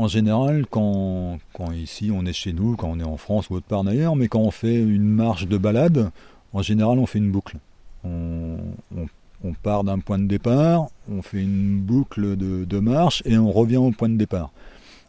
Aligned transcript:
En 0.00 0.08
général, 0.08 0.64
quand, 0.70 1.38
ici 1.74 2.10
on 2.10 2.24
est 2.24 2.32
chez 2.32 2.54
nous, 2.54 2.74
quand 2.74 2.88
on 2.88 2.98
est 3.00 3.04
en 3.04 3.18
France 3.18 3.50
ou 3.50 3.56
autre 3.56 3.66
part 3.66 3.84
d'ailleurs, 3.84 4.16
mais 4.16 4.28
quand 4.28 4.40
on 4.40 4.50
fait 4.50 4.76
une 4.76 5.04
marche 5.04 5.46
de 5.46 5.58
balade, 5.58 6.10
en 6.54 6.62
général 6.62 6.98
on 6.98 7.04
fait 7.04 7.18
une 7.18 7.30
boucle. 7.30 7.58
On, 8.06 8.56
part 9.62 9.84
d'un 9.84 9.98
point 9.98 10.18
de 10.18 10.24
départ, 10.24 10.86
on 11.12 11.20
fait 11.20 11.42
une 11.42 11.80
boucle 11.80 12.34
de, 12.38 12.78
marche 12.78 13.22
et 13.26 13.36
on 13.36 13.52
revient 13.52 13.76
au 13.76 13.90
point 13.90 14.08
de 14.08 14.16
départ. 14.16 14.52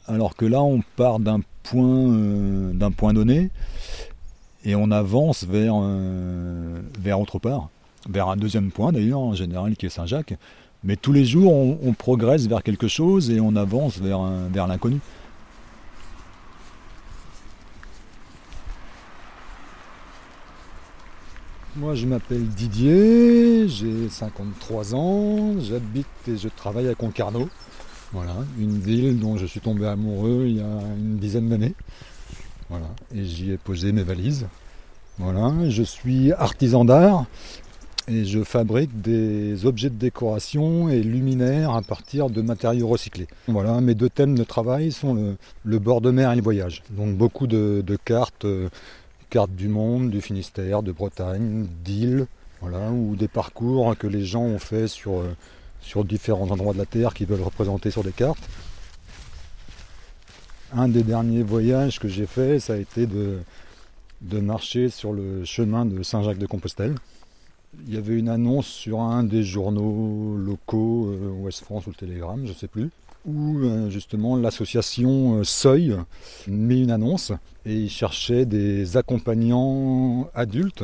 Alors 0.07 0.35
que 0.35 0.43
là, 0.43 0.61
on 0.61 0.81
part 0.97 1.21
d'un 1.21 1.39
point, 1.63 2.11
euh, 2.11 3.13
donné 3.13 3.49
et 4.65 4.75
on 4.75 4.91
avance 4.91 5.45
vers, 5.45 5.75
euh, 5.77 6.81
vers 6.99 7.21
autre 7.21 7.39
part, 7.39 7.69
vers 8.09 8.27
un 8.27 8.35
deuxième 8.35 8.71
point 8.71 8.91
d'ailleurs, 8.91 9.21
en 9.21 9.35
général, 9.35 9.77
qui 9.77 9.85
est 9.85 9.89
Saint-Jacques. 9.89 10.33
Mais 10.83 10.95
tous 10.95 11.13
les 11.13 11.25
jours, 11.25 11.53
on, 11.53 11.93
progresse 11.93 12.47
vers 12.47 12.63
quelque 12.63 12.87
chose 12.87 13.29
et 13.29 13.39
on 13.39 13.55
avance 13.55 13.99
vers, 13.99 14.21
vers 14.51 14.67
l'inconnu. 14.67 14.99
Moi, 21.75 21.95
je 21.95 22.05
m'appelle 22.05 22.45
Didier, 22.47 23.67
j'ai 23.69 24.09
53 24.09 24.93
ans, 24.93 25.59
j'habite 25.61 26.07
et 26.27 26.35
je 26.35 26.49
travaille 26.49 26.89
à 26.89 26.95
Concarneau. 26.95 27.47
Voilà, 28.11 28.35
une 28.59 28.77
ville 28.77 29.19
dont 29.19 29.37
je 29.37 29.45
suis 29.45 29.61
tombé 29.61 29.85
amoureux 29.85 30.47
il 30.47 30.57
y 30.57 30.59
a 30.59 30.79
une 30.97 31.17
dizaine 31.17 31.47
d'années. 31.47 31.75
Voilà, 32.69 32.87
et 33.15 33.23
j'y 33.23 33.51
ai 33.51 33.57
posé 33.57 33.93
mes 33.93 34.03
valises. 34.03 34.47
Voilà, 35.17 35.53
je 35.69 35.83
suis 35.83 36.33
artisan 36.33 36.83
d'art 36.83 37.25
et 38.07 38.25
je 38.25 38.43
fabrique 38.43 39.01
des 39.01 39.65
objets 39.65 39.89
de 39.89 39.95
décoration 39.95 40.89
et 40.89 41.01
luminaires 41.01 41.71
à 41.71 41.81
partir 41.81 42.29
de 42.29 42.41
matériaux 42.41 42.87
recyclés. 42.87 43.27
Voilà, 43.47 43.79
mes 43.81 43.95
deux 43.95 44.09
thèmes 44.09 44.37
de 44.37 44.43
travail 44.43 44.91
sont 44.91 45.35
le, 45.63 45.79
bord 45.79 46.01
de 46.01 46.11
mer 46.11 46.31
et 46.31 46.35
le 46.35 46.41
voyage. 46.41 46.83
Donc 46.91 47.15
beaucoup 47.15 47.47
de, 47.47 47.83
cartes, 48.03 48.45
euh, 48.45 48.69
cartes 49.29 49.55
du 49.55 49.67
monde, 49.67 50.09
du 50.09 50.21
Finistère, 50.21 50.83
de 50.83 50.91
Bretagne, 50.91 51.67
d'îles, 51.83 52.27
voilà, 52.61 52.91
ou 52.91 53.15
des 53.15 53.27
parcours 53.27 53.97
que 53.97 54.07
les 54.07 54.25
gens 54.25 54.43
ont 54.43 54.59
fait 54.59 54.87
sur, 54.87 55.19
euh, 55.19 55.35
sur 55.81 56.03
différents 56.03 56.49
endroits 56.49 56.73
de 56.73 56.79
la 56.79 56.85
Terre 56.85 57.13
qu'ils 57.13 57.27
veulent 57.27 57.41
représenter 57.41 57.91
sur 57.91 58.03
des 58.03 58.11
cartes. 58.11 58.49
Un 60.73 60.87
des 60.87 61.03
derniers 61.03 61.43
voyages 61.43 61.99
que 61.99 62.07
j'ai 62.07 62.25
fait, 62.25 62.59
ça 62.59 62.73
a 62.73 62.77
été 62.77 63.05
de, 63.05 63.39
de 64.21 64.39
marcher 64.39 64.89
sur 64.89 65.11
le 65.11 65.43
chemin 65.43 65.85
de 65.85 66.01
Saint-Jacques-de-Compostelle. 66.01 66.95
Il 67.79 67.93
y 67.93 67.97
avait 67.97 68.19
une 68.19 68.27
annonce 68.27 68.67
sur 68.67 68.99
un 68.99 69.23
des 69.23 69.43
journaux 69.43 70.35
locaux, 70.37 71.07
euh, 71.07 71.29
Ouest 71.41 71.63
France 71.63 71.87
ou 71.87 71.91
le 71.91 71.95
Télégramme, 71.95 72.45
je 72.45 72.51
ne 72.51 72.57
sais 72.57 72.67
plus, 72.67 72.89
où 73.25 73.59
euh, 73.59 73.89
justement 73.89 74.35
l'association 74.35 75.37
euh, 75.37 75.43
Seuil 75.45 75.95
met 76.47 76.81
une 76.81 76.91
annonce 76.91 77.31
et 77.65 77.73
ils 77.73 77.89
cherchaient 77.89 78.45
des 78.45 78.97
accompagnants 78.97 80.29
adultes 80.35 80.83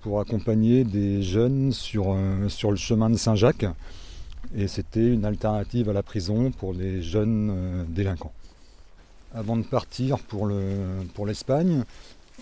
pour 0.00 0.20
accompagner 0.20 0.84
des 0.84 1.22
jeunes 1.22 1.72
sur, 1.72 2.16
sur 2.48 2.70
le 2.70 2.76
chemin 2.76 3.10
de 3.10 3.16
Saint-Jacques. 3.16 3.66
Et 4.56 4.68
c'était 4.68 5.12
une 5.12 5.24
alternative 5.24 5.90
à 5.90 5.92
la 5.92 6.04
prison 6.04 6.52
pour 6.52 6.72
les 6.72 7.02
jeunes 7.02 7.84
délinquants. 7.88 8.32
Avant 9.34 9.56
de 9.56 9.64
partir 9.64 10.18
pour 10.18 10.46
l'Espagne, 11.26 11.82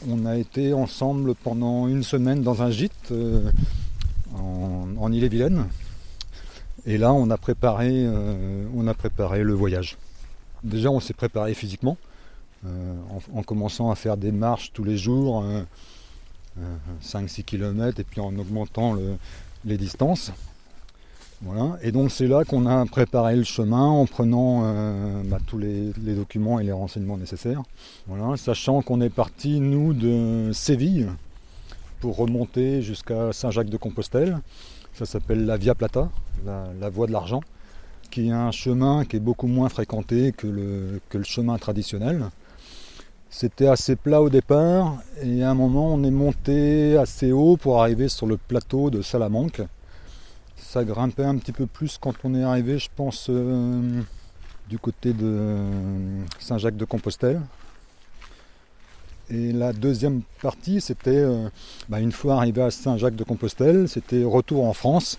on 0.09 0.27
a 0.27 0.37
été 0.37 0.73
ensemble 0.73 1.35
pendant 1.35 1.89
une 1.89 2.03
semaine 2.03 2.43
dans 2.43 2.63
un 2.63 2.71
gîte 2.71 3.13
euh, 3.13 3.51
en, 4.35 5.13
Ille-et-Vilaine. 5.13 5.67
Et 6.87 6.99
là, 6.99 7.13
on 7.13 7.31
a, 7.31 7.39
préparé, 7.39 7.91
euh, 7.93 8.67
on 8.75 8.87
a 8.87 8.95
préparé 8.95 9.43
le 9.43 9.55
voyage. 9.55 9.97
Déjà, 10.63 10.91
on 10.91 11.01
s'est 11.01 11.15
préparé 11.15 11.55
physiquement, 11.55 11.97
euh, 12.67 12.95
en, 13.35 13.43
commençant 13.43 13.91
à 13.91 13.95
faire 13.95 14.17
des 14.17 14.33
marches 14.33 14.73
tous 14.73 14.85
les 14.85 14.97
jours, 14.97 15.45
5-6 17.03 17.45
km, 17.45 18.01
et 18.01 18.05
puis 18.05 18.21
en 18.21 18.37
augmentant 18.39 18.97
les 19.65 19.79
distances. 19.79 20.33
Et 21.83 21.93
donc 21.93 22.11
c'est 22.11 22.27
là 22.27 22.45
qu'on 22.45 22.67
a 22.67 22.87
préparé 22.87 23.37
le 23.37 23.45
chemin 23.45 23.87
en 23.87 24.07
prenant 24.07 24.63
euh, 24.65 25.23
bah, 25.25 25.39
tous 25.47 25.59
les, 25.59 25.93
documents 26.15 26.59
et 26.59 26.65
les 26.65 26.73
renseignements 26.73 27.19
nécessaires. 27.19 27.63
Sachant 28.37 28.81
qu'on 28.83 29.01
est 29.01 29.11
parti, 29.11 29.61
nous, 29.61 29.93
de 29.93 30.51
Séville 30.53 31.09
pour 32.01 32.17
remonter 32.17 32.83
jusqu'à 32.83 33.33
Saint-Jacques-de-Compostelle. 33.33 34.39
Ça 34.95 35.07
s'appelle 35.07 35.45
la 35.45 35.57
Via 35.57 35.75
Plata, 35.75 36.09
la, 36.45 36.89
voie 36.89 37.07
de 37.07 37.13
l'argent, 37.13 37.41
qui 38.11 38.29
est 38.29 38.33
un 38.33 38.51
chemin 38.51 39.05
qui 39.05 39.17
est 39.17 39.21
beaucoup 39.21 39.49
moins 39.49 39.69
fréquenté 39.69 40.33
que 40.33 40.47
le 40.47 41.23
chemin 41.25 41.59
traditionnel. 41.59 42.31
C'était 43.37 43.67
assez 43.67 43.97
plat 43.97 44.23
au 44.23 44.31
départ 44.31 45.03
et 45.21 45.43
à 45.43 45.51
un 45.51 45.55
moment 45.55 45.93
on 45.93 46.05
est 46.05 46.13
monté 46.13 46.97
assez 46.97 47.33
haut 47.33 47.57
pour 47.57 47.83
arriver 47.83 48.09
sur 48.09 48.29
le 48.29 48.37
plateau 48.37 48.91
de 48.91 49.03
Salamanque 49.03 49.61
ça 50.75 50.85
grimpait 50.85 51.23
un 51.23 51.37
petit 51.37 51.53
peu 51.53 51.67
plus 51.67 51.99
quand 51.99 52.15
on 52.25 52.35
est 52.35 52.43
arrivé, 52.43 52.81
je 52.81 52.89
pense, 52.97 53.29
euh, 53.31 54.03
du 54.69 54.77
côté 54.77 55.13
de 55.13 55.23
euh, 55.23 56.21
Saint-Jacques-de-Compostelle. 56.41 57.41
Et 59.31 59.53
la 59.53 59.73
deuxième 59.73 60.23
partie, 60.43 60.81
c'était, 60.81 61.11
euh, 61.11 61.49
bah, 61.89 62.01
une 62.01 62.11
fois 62.11 62.39
arrivé 62.39 62.61
à 62.61 62.73
Saint-Jacques-de-Compostelle, 62.73 63.89
c'était 63.89 64.25
retour 64.25 64.65
en 64.65 64.73
France, 64.73 65.17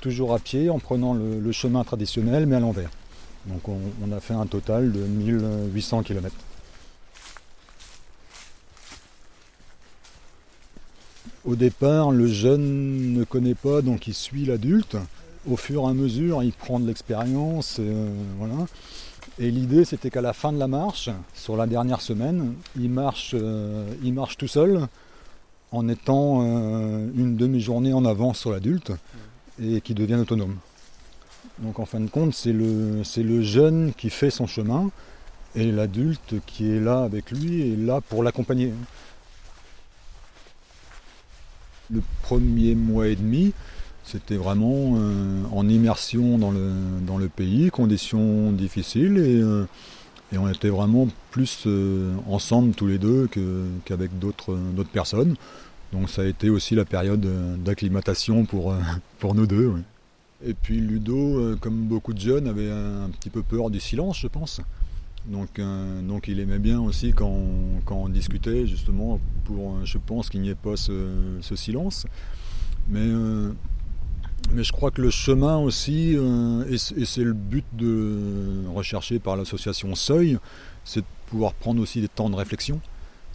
toujours 0.00 0.34
à 0.34 0.40
pied, 0.40 0.68
en 0.68 0.80
prenant 0.80 1.14
le, 1.14 1.52
chemin 1.52 1.84
traditionnel, 1.84 2.46
mais 2.46 2.56
à 2.56 2.60
l'envers. 2.60 2.90
Donc 3.46 3.68
on, 3.68 3.78
on, 4.04 4.10
a 4.10 4.18
fait 4.18 4.34
un 4.34 4.46
total 4.46 4.90
de 4.90 4.98
1800 4.98 6.02
km. 6.02 6.34
Au 11.48 11.56
départ, 11.56 12.10
le 12.10 12.26
jeune 12.26 13.14
ne 13.14 13.24
connaît 13.24 13.54
pas, 13.54 13.80
donc 13.80 14.06
il 14.06 14.12
suit 14.12 14.44
l'adulte. 14.44 14.98
Au 15.50 15.56
fur 15.56 15.84
et 15.84 15.86
à 15.86 15.94
mesure, 15.94 16.42
il 16.42 16.52
prend 16.52 16.78
de 16.78 16.86
l'expérience. 16.86 17.78
Euh. 17.80 18.10
Et 19.38 19.50
l'idée, 19.50 19.86
c'était 19.86 20.10
qu'à 20.10 20.20
la 20.20 20.34
fin 20.34 20.52
de 20.52 20.58
la 20.58 20.68
marche, 20.68 21.08
sur 21.32 21.56
la 21.56 21.66
dernière 21.66 22.02
semaine, 22.02 22.52
il 22.76 22.90
marche, 22.90 23.30
euh, 23.32 23.90
il 24.04 24.12
marche 24.12 24.36
tout 24.36 24.46
seul, 24.46 24.88
en 25.72 25.88
étant 25.88 26.42
euh, 26.42 27.08
une 27.16 27.36
demi-journée 27.36 27.94
en 27.94 28.04
avance 28.04 28.40
sur 28.40 28.50
l'adulte, 28.50 28.92
et 29.58 29.80
qui 29.80 29.94
devient 29.94 30.16
autonome. 30.16 30.56
Donc 31.60 31.78
en 31.78 31.86
fin 31.86 32.00
de 32.00 32.10
compte, 32.10 32.34
c'est 32.34 32.52
le, 32.52 33.04
c'est 33.04 33.22
le 33.22 33.40
jeune 33.40 33.94
qui 33.96 34.10
fait 34.10 34.28
son 34.28 34.46
chemin, 34.46 34.90
et 35.54 35.72
l'adulte 35.72 36.34
qui 36.44 36.70
est 36.70 36.80
là 36.80 37.04
avec 37.04 37.30
lui 37.30 37.72
est 37.72 37.76
là 37.76 38.02
pour 38.02 38.22
l'accompagner 38.22 38.70
le 41.90 42.02
premier 42.22 42.74
mois 42.74 43.08
et 43.08 43.16
demi, 43.16 43.52
c'était 44.04 44.36
vraiment 44.36 44.94
euh, 44.96 45.42
en 45.52 45.68
immersion 45.68 46.38
dans 46.38 46.50
le, 46.50 46.70
dans 47.06 47.18
le 47.18 47.28
pays, 47.28 47.70
conditions 47.70 48.52
difficiles, 48.52 49.18
et, 49.18 49.40
euh, 49.40 49.64
et 50.32 50.38
on 50.38 50.48
était 50.48 50.70
vraiment 50.70 51.08
plus 51.30 51.64
euh, 51.66 52.14
ensemble 52.26 52.74
tous 52.74 52.86
les 52.86 52.98
deux 52.98 53.28
qu'avec 53.84 54.18
d'autres 54.18 54.56
personnes. 54.92 55.36
Donc 55.92 56.10
ça 56.10 56.22
a 56.22 56.24
été 56.26 56.50
aussi 56.50 56.74
la 56.74 56.84
période 56.84 57.26
d'acclimatation 57.62 58.44
pour, 58.44 58.74
pour 59.18 59.34
nous 59.34 59.46
deux. 59.46 59.72
Et 60.46 60.54
puis 60.54 60.80
Ludo, 60.80 61.56
comme 61.60 61.86
beaucoup 61.86 62.12
de 62.12 62.20
jeunes, 62.20 62.46
avait 62.46 62.70
un 62.70 63.10
petit 63.10 63.30
peu 63.30 63.42
peur 63.42 63.70
du 63.70 63.80
silence, 63.80 64.18
je 64.20 64.28
pense. 64.28 64.60
Donc, 65.26 65.58
euh, 65.58 66.00
donc 66.02 66.28
il 66.28 66.40
aimait 66.40 66.58
bien 66.58 66.80
aussi 66.80 67.12
quand 67.12 67.30
on, 67.90 68.08
discutait, 68.08 68.66
justement, 68.66 69.20
pour, 69.44 69.72
euh, 69.72 69.84
je 69.84 69.98
pense 69.98 70.30
qu'il 70.30 70.40
n'y 70.40 70.48
ait 70.48 70.54
pas 70.54 70.76
ce, 70.76 71.38
silence. 71.54 72.06
Mais, 72.88 73.00
euh, 73.00 73.52
mais 74.52 74.64
je 74.64 74.72
crois 74.72 74.90
que 74.90 75.02
le 75.02 75.10
chemin 75.10 75.58
aussi, 75.58 76.16
et, 76.70 76.78
c'est 76.78 77.24
le 77.24 77.34
but 77.34 77.66
de 77.74 78.64
rechercher 78.74 79.18
par 79.18 79.36
l'association 79.36 79.94
Seuil, 79.94 80.38
c'est 80.84 81.00
de 81.00 81.06
pouvoir 81.26 81.52
prendre 81.52 81.82
aussi 81.82 82.00
des 82.00 82.08
temps 82.08 82.30
de 82.30 82.36
réflexion. 82.36 82.80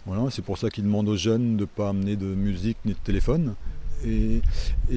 Voilà, 0.06 0.30
c'est 0.30 0.42
pour 0.42 0.58
ça 0.58 0.70
qu'il 0.70 0.84
demande 0.84 1.08
aux 1.08 1.16
jeunes 1.16 1.56
de 1.56 1.62
ne 1.62 1.66
pas 1.66 1.90
amener 1.90 2.16
de 2.16 2.26
musique 2.26 2.76
ni 2.84 2.92
de 2.92 2.98
téléphone. 2.98 3.54
Et, 4.04 4.42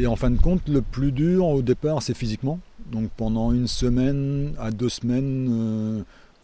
en 0.06 0.16
fin 0.16 0.32
de 0.32 0.42
compte, 0.42 0.68
le 0.68 0.82
plus 0.82 1.12
dur 1.12 1.46
au 1.46 1.62
départ, 1.62 2.02
c'est 2.02 2.16
physiquement. 2.16 2.60
Donc 2.92 3.10
pendant 3.16 3.54
une 3.54 3.68
semaine 3.68 4.54
à 4.60 4.72
deux 4.72 4.90
semaines, 4.90 6.04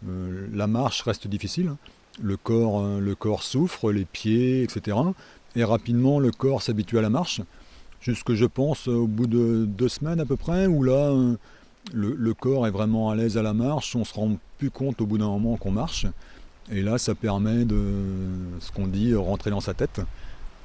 euh, 0.09 0.47
la 0.53 0.67
marche 0.67 1.01
reste 1.01 1.27
difficile. 1.27 1.73
Le 2.21 2.37
corps, 2.37 2.83
euh, 2.83 2.99
le 2.99 3.15
corps 3.15 3.43
souffre, 3.43 3.91
les 3.91 4.05
pieds, 4.05 4.63
etc. 4.63 4.97
Et 5.55 5.63
rapidement, 5.63 6.19
le 6.19 6.31
corps 6.31 6.61
s'habitue 6.61 6.97
à 6.97 7.01
la 7.01 7.09
marche. 7.09 7.41
Jusque, 8.01 8.33
je 8.33 8.45
pense, 8.45 8.87
au 8.87 9.07
bout 9.07 9.27
de 9.27 9.65
deux 9.65 9.89
semaines 9.89 10.19
à 10.19 10.25
peu 10.25 10.35
près, 10.35 10.67
où 10.67 10.83
là, 10.83 11.11
euh, 11.11 11.35
le, 11.93 12.33
corps 12.33 12.67
est 12.67 12.71
vraiment 12.71 13.09
à 13.09 13.15
l'aise 13.15 13.37
à 13.37 13.41
la 13.41 13.53
marche. 13.53 13.95
On 13.95 14.03
se 14.03 14.13
rend 14.13 14.37
plus 14.57 14.69
compte 14.69 15.01
au 15.01 15.05
bout 15.05 15.17
d'un 15.17 15.27
moment 15.27 15.57
qu'on 15.57 15.71
marche. 15.71 16.05
Et 16.71 16.81
là, 16.81 16.97
ça 16.97 17.15
permet 17.15 17.65
de, 17.65 17.81
ce 18.59 18.71
qu'on 18.71 18.87
dit, 18.87 19.13
rentrer 19.15 19.49
dans 19.49 19.61
sa 19.61 19.73
tête. 19.73 20.01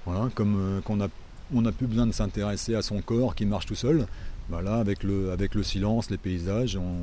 Voilà, 0.06 0.30
comme 0.34 0.80
qu'on 0.84 1.00
a, 1.00 1.08
on 1.54 1.62
n'a 1.62 1.72
plus 1.72 1.86
besoin 1.86 2.06
de 2.06 2.12
s'intéresser 2.12 2.74
à 2.74 2.82
son 2.82 3.00
corps 3.00 3.34
qui 3.34 3.46
marche 3.46 3.66
tout 3.66 3.74
seul. 3.74 4.06
Bah 4.48 4.62
avec 4.78 5.02
le, 5.02 5.30
avec 5.30 5.54
le 5.54 5.62
silence, 5.62 6.08
les 6.08 6.16
paysages, 6.16 6.76
on, 6.76 6.96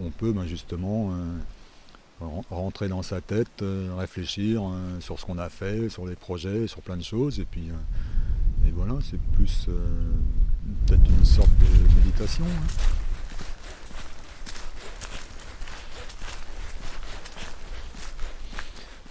on 0.00 0.10
peut 0.10 0.32
ben, 0.32 0.46
justement 0.46 1.12
euh, 1.12 2.26
rentrer 2.50 2.88
dans 2.88 3.02
sa 3.02 3.20
tête, 3.20 3.64
réfléchir 3.96 4.62
sur 5.00 5.18
ce 5.18 5.24
qu'on 5.26 5.38
a 5.38 5.48
fait, 5.48 5.88
sur 5.88 6.06
les 6.06 6.14
projets, 6.14 6.66
sur 6.66 6.80
plein 6.80 6.96
de 6.96 7.02
choses. 7.02 7.40
Et 7.40 7.44
puis, 7.44 7.68
et 8.66 8.70
voilà, 8.70 8.94
c'est 9.02 9.20
plus 9.32 9.66
peut-être 10.86 11.10
une 11.18 11.24
sorte 11.24 11.50
de 11.58 11.96
méditation. 11.96 12.44
Hein. 12.44 13.02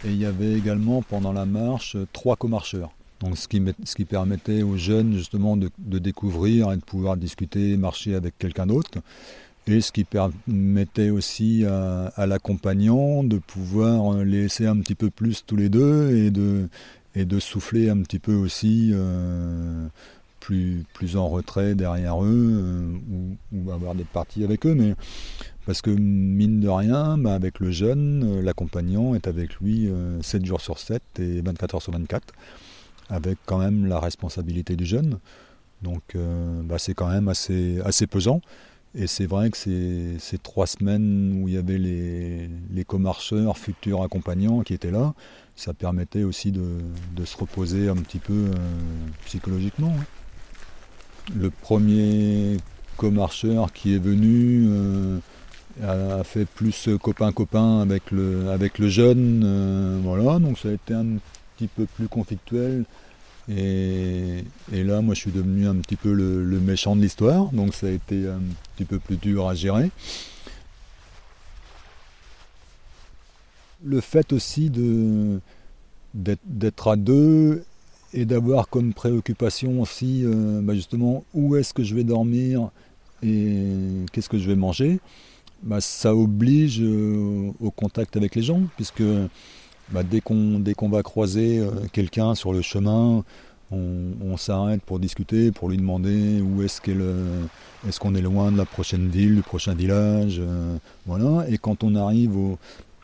Et 0.04 0.10
il 0.10 0.18
y 0.18 0.26
avait 0.26 0.54
également 0.54 1.02
pendant 1.04 1.32
la 1.32 1.46
marche 1.46 1.96
trois 2.12 2.36
comarcheurs. 2.36 2.92
Ce 3.36 3.48
qui, 3.48 3.62
ce 3.86 3.96
qui 3.96 4.06
permettait 4.06 4.64
aux 4.64 4.78
jeunes 4.78 5.14
justement 5.14 5.56
de, 5.56 5.70
découvrir 5.78 6.72
et 6.72 6.76
de 6.76 6.82
pouvoir 6.82 7.18
discuter, 7.18 7.78
marcher 7.78 8.16
avec 8.16 8.36
quelqu'un 8.40 8.66
d'autre. 8.66 8.98
Et 9.68 9.82
ce 9.82 9.92
qui 9.92 10.04
permettait 10.04 11.12
aussi 11.12 11.66
à, 11.66 12.26
l'accompagnant 12.26 13.24
de 13.24 13.38
pouvoir 13.38 14.24
laisser 14.24 14.66
un 14.66 14.78
petit 14.80 14.96
peu 14.96 15.10
plus 15.10 15.46
tous 15.46 15.56
les 15.56 15.70
deux 15.70 16.16
et 17.16 17.26
de, 17.26 17.40
souffler 17.40 17.90
un 17.90 18.02
petit 18.02 18.20
peu 18.20 18.34
aussi 18.34 18.92
euh, 18.94 19.88
plus, 20.40 21.16
en 21.16 21.30
retrait 21.30 21.76
derrière 21.76 22.24
eux 22.24 22.50
euh, 22.52 23.38
ou, 23.54 23.72
avoir 23.72 23.94
des 23.94 24.04
parties 24.04 24.44
avec 24.44 24.66
eux. 24.66 24.74
Mais 24.74 24.96
parce 25.66 25.82
que 25.82 25.92
mine 25.92 26.60
de 26.60 26.68
rien, 26.68 27.18
bah, 27.20 27.36
avec 27.36 27.60
le 27.60 27.72
jeune, 27.72 28.24
euh, 28.24 28.42
l'accompagnant 28.42 29.14
est 29.14 29.28
avec 29.28 29.56
lui 29.56 29.90
7 30.22 30.46
jours 30.46 30.62
sur 30.62 30.80
7 30.80 31.02
et 31.20 31.42
24 31.42 31.76
heures 31.76 31.82
sur 31.82 31.94
24 31.94 32.34
avec 33.12 33.38
quand 33.46 33.60
même 33.60 33.86
la 33.86 34.00
responsabilité 34.00 34.76
du 34.76 34.86
jeune. 34.86 35.20
Donc 35.82 36.16
euh, 36.16 36.62
bah, 36.64 36.78
c'est 36.80 36.94
quand 36.94 37.10
même 37.10 37.28
assez 37.28 38.08
pesant. 38.10 38.42
Et 38.94 39.08
c'est 39.08 39.26
vrai 39.26 39.50
que 39.50 39.58
ces, 39.58 40.38
trois 40.44 40.68
semaines 40.68 41.42
où 41.42 41.48
il 41.48 41.54
y 41.54 41.58
avait 41.58 41.78
les, 41.78 42.50
les 42.74 42.84
comarcheurs, 42.84 43.58
futurs 43.58 44.04
accompagnants 44.04 44.62
qui 44.62 44.74
étaient 44.74 44.92
là, 44.92 45.14
ça 45.56 45.74
permettait 45.74 46.24
aussi 46.24 46.52
de, 46.52 46.80
se 47.24 47.38
reposer 47.38 47.88
un 47.88 47.96
petit 47.96 48.20
peu 48.20 48.34
euh, 48.34 48.54
psychologiquement. 49.26 49.94
Le 51.36 51.50
premier 51.50 52.58
comarcheur 52.98 53.72
qui 53.72 53.96
est 53.96 54.00
venu 54.00 54.66
euh, 54.68 55.20
a, 55.84 56.24
fait 56.26 56.46
plus 56.46 56.90
copain-copain 57.02 57.80
avec 57.80 58.12
le, 58.12 58.50
avec 58.50 58.78
le 58.78 58.90
jeune. 58.90 60.02
voilà, 60.04 60.40
donc 60.40 60.58
ça 60.58 60.70
a 60.70 60.74
été 60.74 60.94
un 60.94 61.18
petit 61.56 61.68
peu 61.68 61.86
plus 61.86 62.10
conflictuel. 62.10 62.84
Et, 63.58 64.44
là, 64.72 65.02
moi, 65.02 65.14
je 65.16 65.20
suis 65.20 65.32
devenu 65.32 65.68
un 65.68 65.76
petit 65.76 65.96
peu 65.96 66.14
le, 66.14 66.60
méchant 66.60 66.96
de 66.96 67.02
l'histoire, 67.02 67.52
donc 67.52 67.74
ça 67.74 67.88
a 67.88 67.92
été 67.92 68.28
un 68.28 68.42
petit 68.76 68.86
peu 68.86 69.00
plus 69.00 69.18
dur 69.18 69.48
à 69.48 69.56
gérer. 69.56 69.92
Le 73.84 74.00
fait 74.00 74.32
aussi 74.32 74.70
de, 74.70 75.40
d'être 76.14 76.88
à 76.88 76.96
deux 76.96 77.64
et 78.14 78.26
d'avoir 78.26 78.70
comme 78.70 78.94
préoccupation 78.94 79.82
aussi, 79.82 80.22
euh, 80.24 80.62
bah, 80.62 80.76
justement, 80.76 81.24
où 81.34 81.56
est-ce 81.56 81.74
que 81.74 81.84
je 81.84 81.96
vais 81.96 82.04
dormir 82.04 82.70
et 83.24 83.66
qu'est-ce 84.12 84.30
que 84.30 84.38
je 84.38 84.48
vais 84.48 84.56
manger, 84.56 85.00
bah, 85.64 85.82
ça 85.82 86.16
oblige 86.16 86.82
au 86.82 87.72
contact 87.72 88.18
avec 88.18 88.36
les 88.36 88.42
gens, 88.44 88.62
puisque 88.76 89.04
bah, 89.92 90.04
dès 90.04 90.22
qu'on 90.22 90.90
va 90.90 91.04
croiser 91.04 91.60
euh, 91.60 91.70
quelqu'un 91.92 92.36
sur 92.36 92.54
le 92.54 92.62
chemin, 92.62 93.24
on, 93.74 94.36
s'arrête 94.36 94.82
pour 94.82 95.00
discuter, 95.00 95.52
pour 95.52 95.70
lui 95.70 95.78
demander 95.78 96.42
où 96.42 96.62
est-ce 96.62 96.82
est-ce 97.88 98.00
qu'on 98.02 98.16
est 98.16 98.22
loin 98.22 98.52
de 98.52 98.58
la 98.58 98.66
prochaine 98.66 99.08
ville, 99.08 99.36
du 99.36 99.42
prochain 99.42 99.76
village, 99.76 100.40
euh, 100.40 100.76
voilà. 101.06 101.46
Et 101.48 101.58
quand 101.58 101.84
on 101.86 101.96
arrive 101.96 102.38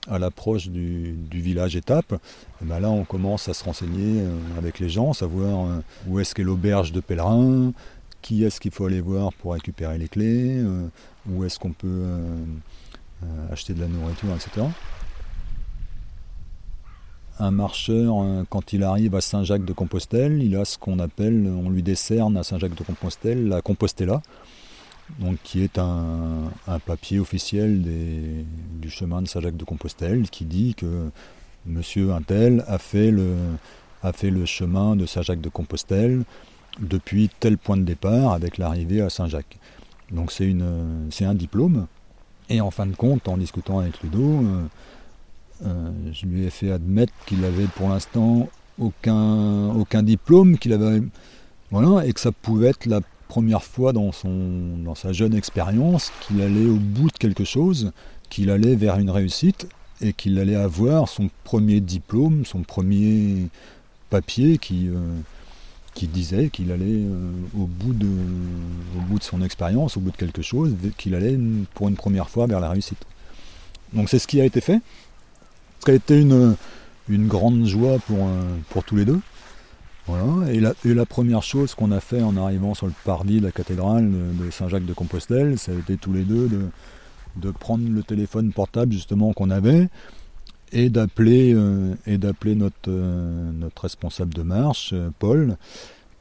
à 0.09 0.19
l'approche 0.19 0.67
du, 0.67 1.15
village 1.31 1.77
étape, 1.77 2.15
eh 2.61 2.65
ben 2.65 2.79
là 2.81 2.89
on 2.89 3.05
commence 3.05 3.47
à 3.47 3.53
se 3.53 3.63
renseigner 3.63 4.21
euh, 4.21 4.37
avec 4.57 4.79
les 4.79 4.89
gens, 4.89 5.13
savoir 5.13 5.69
où 6.05 6.19
est-ce 6.19 6.35
qu'est 6.35 6.43
l'auberge 6.43 6.91
de 6.91 6.99
pèlerins, 6.99 7.71
qui 8.21 8.43
est-ce 8.43 8.59
qu'il 8.59 8.71
faut 8.71 8.85
aller 8.85 9.01
voir 9.01 9.31
pour 9.33 9.53
récupérer 9.53 9.97
les 9.97 10.09
clés, 10.09 10.61
où 11.29 11.45
est-ce 11.45 11.59
qu'on 11.59 11.71
peut 11.71 12.03
acheter 13.51 13.73
de 13.73 13.79
la 13.79 13.87
nourriture, 13.87 14.35
etc 14.35 14.67
un 17.39 17.51
marcheur, 17.51 18.21
euh, 18.21 18.43
quand 18.49 18.73
il 18.73 18.83
arrive 18.83 19.15
à 19.15 19.21
Saint-Jacques-de-Compostelle, 19.21 20.41
il 20.41 20.55
a 20.55 20.65
ce 20.65 20.77
qu'on 20.77 20.99
appelle, 20.99 21.47
on 21.47 21.69
lui 21.69 21.83
décerne 21.83 22.37
à 22.37 22.43
Saint-Jacques-de-Compostelle 22.43 23.47
la 23.47 23.61
Compostella, 23.61 24.21
donc 25.19 25.37
qui 25.43 25.63
est 25.63 25.77
un, 25.77 26.49
papier 26.85 27.19
officiel 27.19 27.83
du 28.81 28.89
chemin 28.89 29.21
de 29.21 29.27
Saint-Jacques-de-Compostelle 29.27 30.29
qui 30.29 30.45
dit 30.45 30.75
que 30.75 31.09
Monsieur 31.65 32.11
Intel 32.11 32.63
a 32.67 32.77
fait 32.77 33.11
le, 33.11 33.33
a 34.03 34.11
fait 34.13 34.29
le 34.29 34.45
chemin 34.45 34.95
de 34.95 35.05
Saint-Jacques-de-Compostelle 35.05 36.23
depuis 36.79 37.29
tel 37.39 37.57
point 37.57 37.77
de 37.77 37.83
départ 37.83 38.33
avec 38.33 38.57
l'arrivée 38.57 39.01
à 39.01 39.09
Saint-Jacques. 39.09 39.57
Donc 40.11 40.31
c'est 40.31 41.25
un 41.25 41.33
diplôme. 41.33 41.87
Et 42.49 42.61
en 42.61 42.71
fin 42.71 42.85
de 42.85 42.95
compte, 42.95 43.27
en 43.27 43.37
discutant 43.37 43.79
avec 43.79 44.01
Ludo, 44.01 44.41
euh, 45.65 45.91
je 46.13 46.25
lui 46.25 46.45
ai 46.45 46.49
fait 46.49 46.71
admettre 46.71 47.13
qu'il 47.25 47.43
avait 47.45 47.65
pour 47.75 47.89
l'instant 47.89 48.49
aucun, 48.79 49.69
aucun 49.69 50.03
diplôme, 50.03 50.57
qu'il 50.57 50.73
avait. 50.73 51.01
Voilà, 51.71 52.05
et 52.05 52.13
que 52.13 52.19
ça 52.19 52.31
pouvait 52.31 52.69
être 52.69 52.85
la 52.85 53.01
première 53.27 53.63
fois 53.63 53.91
dans, 53.91 54.11
son, 54.11 54.77
dans 54.77 54.95
sa 54.95 55.11
jeune 55.11 55.35
expérience 55.35 56.11
qu'il 56.21 56.41
allait 56.41 56.65
au 56.65 56.77
bout 56.77 57.09
de 57.09 57.17
quelque 57.17 57.43
chose, 57.43 57.91
qu'il 58.29 58.49
allait 58.49 58.75
vers 58.75 58.97
une 58.99 59.09
réussite 59.09 59.67
et 59.99 60.13
qu'il 60.13 60.39
allait 60.39 60.55
avoir 60.55 61.09
son 61.09 61.29
premier 61.43 61.81
diplôme, 61.81 62.45
son 62.45 62.63
premier 62.63 63.47
papier 64.09 64.57
qui, 64.57 64.87
euh, 64.87 64.99
qui 65.93 66.07
disait 66.07 66.49
qu'il 66.49 66.71
allait 66.71 66.85
euh, 66.85 67.31
au, 67.57 67.65
bout 67.65 67.93
de, 67.93 68.07
au 68.97 69.01
bout 69.01 69.19
de 69.19 69.23
son 69.23 69.41
expérience, 69.41 69.97
au 69.97 69.99
bout 69.99 70.11
de 70.11 70.17
quelque 70.17 70.41
chose, 70.41 70.75
qu'il 70.97 71.15
allait 71.15 71.37
pour 71.73 71.89
une 71.89 71.95
première 71.95 72.29
fois 72.29 72.47
vers 72.47 72.59
la 72.59 72.69
réussite. 72.69 72.99
Donc 73.93 74.09
c'est 74.09 74.19
ce 74.19 74.27
qui 74.27 74.39
a 74.39 74.45
été 74.45 74.61
fait. 74.61 74.79
Ça 75.85 75.91
a 75.91 75.95
été 75.95 76.19
une, 76.19 76.55
une 77.09 77.27
grande 77.27 77.65
joie 77.65 77.97
pour, 77.99 78.27
euh, 78.27 78.57
pour 78.69 78.83
tous 78.83 78.95
les 78.95 79.05
deux. 79.05 79.19
Voilà. 80.07 80.51
Et, 80.51 80.93
la, 80.93 81.05
première 81.05 81.43
chose 81.43 81.75
qu'on 81.75 81.91
a 81.91 81.99
fait 81.99 82.21
en 82.21 82.37
arrivant 82.37 82.73
sur 82.73 82.87
le 82.87 82.93
parvis 83.03 83.39
de 83.39 83.45
la 83.45 83.51
cathédrale 83.51 84.09
de, 84.09 84.49
Saint-Jacques 84.51 84.85
de 84.85 84.93
Compostelle, 84.93 85.59
ça 85.59 85.73
a 85.73 85.75
été 85.75 85.97
tous 85.97 86.13
les 86.13 86.23
deux 86.23 86.47
de, 86.47 86.61
de 87.35 87.51
prendre 87.51 87.89
le 87.89 88.03
téléphone 88.03 88.53
portable 88.53 88.93
justement 88.93 89.33
qu'on 89.33 89.49
avait 89.49 89.89
et 90.71 90.89
d'appeler 90.89 91.53
euh, 91.53 91.93
notre, 92.07 92.75
euh, 92.87 93.51
notre 93.51 93.81
responsable 93.81 94.33
de 94.33 94.43
marche, 94.43 94.93
Paul, 95.19 95.57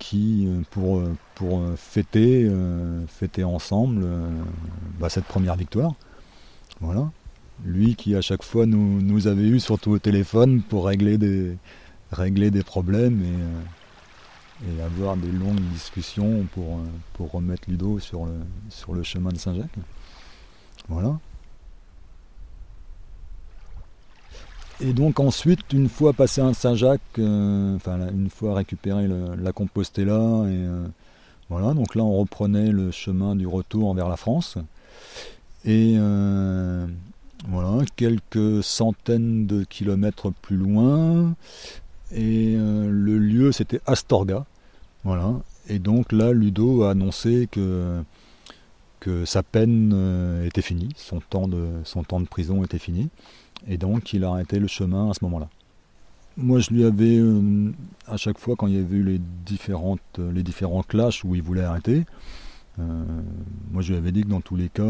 qui 0.00 0.48
pour, 0.72 1.02
pour 1.36 1.62
fêter, 1.76 2.50
fêter 3.08 3.44
ensemble 3.44 4.04
bah, 5.00 5.08
cette 5.08 5.25
première 5.25 5.56
victoire. 5.56 5.94
Voilà 6.80 7.08
lui 7.64 7.94
qui 7.94 8.14
à 8.14 8.20
chaque 8.20 8.42
fois 8.42 8.66
nous, 8.66 9.26
avait 9.26 9.46
eu 9.46 9.60
surtout 9.60 9.92
au 9.92 9.98
téléphone 9.98 10.62
pour 10.62 10.86
régler 10.86 11.18
des, 11.18 12.62
problèmes 12.62 13.22
et, 13.22 14.68
euh, 14.68 14.78
et 14.78 14.82
avoir 14.82 15.16
des 15.16 15.30
longues 15.30 15.60
discussions 15.72 16.46
pour, 16.52 16.78
euh, 16.78 17.26
remettre 17.32 17.68
Ludo 17.68 17.98
sur 17.98 18.26
le, 18.26 18.32
sur 18.68 18.94
le 18.94 19.02
chemin 19.02 19.30
de 19.30 19.38
Saint-Jacques. 19.38 19.78
Voilà. 20.88 21.18
Et 24.80 24.92
donc 24.92 25.20
ensuite, 25.20 25.72
une 25.72 25.88
fois 25.88 26.12
passé 26.12 26.42
à 26.42 26.52
Saint-Jacques, 26.52 27.00
euh, 27.18 27.76
enfin 27.76 28.08
une 28.08 28.28
fois 28.28 28.54
récupéré 28.54 29.08
la 29.08 29.52
Compostella, 29.52 30.44
et 30.50 30.66
voilà, 31.48 31.72
donc 31.72 31.94
là 31.94 32.04
on 32.04 32.18
reprenait 32.18 32.70
le 32.70 32.90
chemin 32.90 33.34
du 33.34 33.46
retour 33.46 33.94
vers 33.94 34.08
la 34.10 34.18
France. 34.18 34.58
Et 35.64 35.96
voilà, 37.49 37.85
quelques 37.97 38.62
centaines 38.62 39.47
de 39.47 39.64
kilomètres 39.64 40.33
plus 40.43 40.57
loin. 40.57 41.35
Et 42.12 42.55
euh, 42.57 42.88
le 42.90 43.19
lieu, 43.19 43.52
c'était 43.52 43.81
Astorga. 43.87 44.45
Voilà. 45.05 45.35
Et 45.69 45.78
donc 45.78 46.12
là, 46.12 46.33
Ludo 46.33 46.85
a 46.85 46.90
annoncé 46.90 47.49
que, 47.50 48.02
que 49.00 49.25
sa 49.25 49.43
peine 49.43 49.93
euh, 49.95 50.47
était 50.47 50.62
finie, 50.62 50.88
son 50.97 51.21
temps, 51.21 51.49
de, 51.49 51.66
son 51.85 52.05
temps 52.05 52.21
de 52.21 52.26
prison 52.26 52.64
était 52.64 52.78
fini. 52.78 53.09
Et 53.69 53.78
donc, 53.78 54.12
il 54.12 54.25
a 54.25 54.31
arrêté 54.31 54.59
le 54.59 54.69
chemin 54.69 55.11
à 55.11 55.14
ce 55.14 55.25
moment-là. 55.25 55.49
Moi, 56.37 56.61
je 56.61 56.71
lui 56.71 56.85
avais, 56.85 57.16
euh, 57.19 57.73
à 58.07 58.16
chaque 58.16 58.38
fois, 58.38 58.57
quand 58.57 58.66
il 58.66 58.75
y 58.75 58.78
avait 58.78 58.97
eu 58.97 59.02
les, 59.02 59.21
différentes, 59.45 60.00
les 60.19 60.43
différents 60.43 60.83
clashs 60.83 61.25
où 61.25 61.35
il 61.35 61.43
voulait 61.43 61.64
arrêter, 61.64 62.05
moi, 62.78 63.83
je 63.83 63.92
lui 63.92 63.99
avais 63.99 64.12
dit 64.12 64.23
que 64.23 64.28
dans 64.28 64.40
tous 64.40 64.56
les 64.56 64.68
cas, 64.68 64.85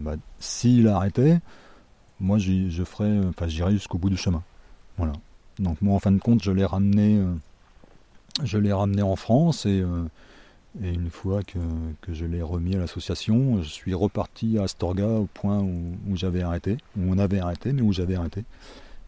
bah, 0.00 0.16
s'il 0.38 0.88
arrêtait, 0.88 1.40
moi 2.20 2.38
je 2.38 2.84
ferai, 2.84 3.18
enfin 3.28 3.48
j'irai 3.48 3.72
jusqu'au 3.72 3.98
bout 3.98 4.10
du 4.10 4.16
chemin. 4.16 4.42
Voilà. 4.96 5.12
Donc 5.58 5.80
moi 5.82 5.94
en 5.94 5.98
fin 5.98 6.12
de 6.12 6.18
compte 6.18 6.42
je 6.42 6.50
l'ai 6.50 6.64
ramené, 6.64 7.18
euh, 7.18 7.34
je 8.42 8.58
l'ai 8.58 8.72
ramené 8.72 9.02
en 9.02 9.16
France 9.16 9.66
et, 9.66 9.80
euh, 9.80 10.04
une 10.80 11.10
fois 11.10 11.42
que, 11.42 11.58
je 12.08 12.24
l'ai 12.24 12.40
remis 12.40 12.74
à 12.74 12.78
l'association, 12.78 13.62
je 13.62 13.68
suis 13.68 13.92
reparti 13.92 14.58
à 14.58 14.62
Astorga 14.62 15.06
au 15.06 15.26
point 15.26 15.60
où, 15.60 16.16
j'avais 16.16 16.40
arrêté, 16.40 16.78
où 16.96 17.12
on 17.12 17.18
avait 17.18 17.40
arrêté, 17.40 17.74
mais 17.74 17.82
où 17.82 17.92
j'avais 17.92 18.14
arrêté. 18.14 18.44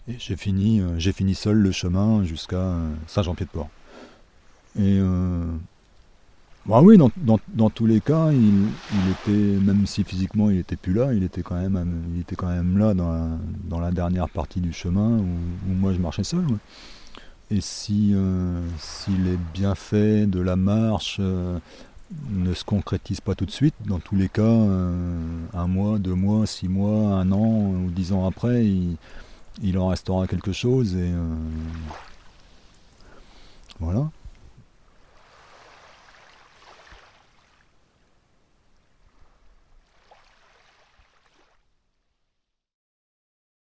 Et 0.07 0.17
j'ai 0.19 0.37
fini, 0.37 0.83
euh, 0.83 0.99
j'ai 0.99 1.13
fini 1.13 1.35
seul 1.35 1.57
le 1.57 1.73
chemin 1.73 2.23
jusqu'à 2.23 2.57
euh, 2.57 2.93
Saint-Jean-Pied-de-Port. 3.07 3.71
Et 4.77 4.99
euh, 5.01 5.47
bah 6.67 6.81
oui, 6.81 6.97
dans, 6.97 7.69
tous 7.71 7.85
les 7.85 8.01
cas, 8.01 8.31
il, 8.33 8.69
était, 9.11 9.61
même 9.61 9.87
si 9.87 10.03
physiquement 10.03 10.49
il 10.49 10.59
était 10.59 10.77
plus 10.77 10.95
là, 10.95 11.13
il 11.13 11.23
était 11.23 11.43
quand 11.43 11.57
même, 11.57 12.05
il 12.15 12.23
était 12.23 12.37
quand 12.37 12.49
même 12.49 12.79
là 12.79 12.95
dans 12.95 13.81
la, 13.81 13.91
dernière 13.91 14.31
partie 14.31 14.61
du 14.61 14.73
chemin 14.73 15.19
où, 15.19 15.27
moi 15.69 15.93
je 15.93 15.99
marchais 15.99 16.25
seul. 16.25 16.47
Et 17.51 17.61
si, 17.61 18.13
euh, 18.15 18.63
les 19.09 19.37
bienfaits 19.53 20.27
de 20.27 20.41
la 20.41 20.57
marche 20.57 21.19
euh, 21.21 21.59
ne 22.31 22.55
se 22.55 22.65
concrétisent 22.65 23.21
pas 23.21 23.35
tout 23.35 23.45
de 23.45 23.51
suite, 23.51 23.75
dans 23.85 23.99
tous 23.99 24.17
les 24.17 24.31
cas, 24.31 24.43
euh, 24.43 25.19
un 25.53 25.67
mois, 25.67 25.99
deux 25.99 26.15
mois, 26.15 26.47
six 26.47 26.69
mois, 26.69 27.19
un 27.19 27.31
an 27.31 27.73
ou 27.73 27.91
dix 27.91 28.13
ans 28.13 28.27
après, 28.27 28.65
il, 29.63 29.79
en 29.79 29.89
restera 29.89 30.27
quelque 30.27 30.53
chose. 30.53 30.97
Et 30.97 31.13
voilà. 33.81 34.09